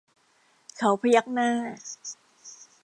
[0.77, 1.49] เขาพยักหน้า